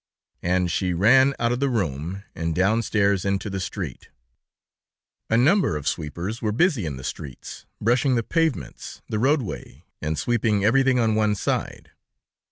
[0.41, 4.09] And she ran out of the room, and downstairs into the street.
[5.29, 10.17] A number of sweepers were busy in the streets, brushing the pavements, the roadway, and
[10.17, 11.91] sweeping everything on one side.